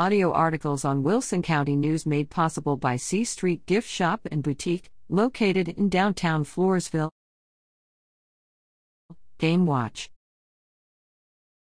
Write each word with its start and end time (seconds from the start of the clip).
Audio 0.00 0.32
articles 0.32 0.82
on 0.82 1.02
Wilson 1.02 1.42
County 1.42 1.76
News 1.76 2.06
made 2.06 2.30
possible 2.30 2.78
by 2.78 2.96
C 2.96 3.22
Street 3.22 3.66
Gift 3.66 3.86
Shop 3.86 4.26
and 4.32 4.42
Boutique, 4.42 4.88
located 5.10 5.68
in 5.68 5.90
downtown 5.90 6.42
Floresville. 6.42 7.10
Game 9.36 9.66
Watch 9.66 10.08